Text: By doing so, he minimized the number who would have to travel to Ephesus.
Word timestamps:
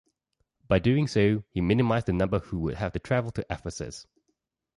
By 0.67 0.79
doing 0.79 1.05
so, 1.05 1.43
he 1.51 1.61
minimized 1.61 2.07
the 2.07 2.13
number 2.13 2.39
who 2.39 2.57
would 2.61 2.73
have 2.73 2.91
to 2.93 2.97
travel 2.99 3.29
to 3.33 3.45
Ephesus. 3.51 4.07